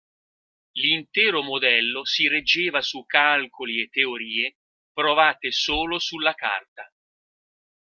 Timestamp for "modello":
1.43-2.03